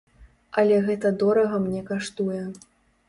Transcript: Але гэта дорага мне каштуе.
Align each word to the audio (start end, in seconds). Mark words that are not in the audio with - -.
Але 0.61 0.79
гэта 0.87 1.11
дорага 1.25 1.61
мне 1.67 1.85
каштуе. 1.91 2.41